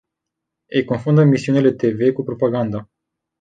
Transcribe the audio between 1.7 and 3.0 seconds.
te ve cu propaganda.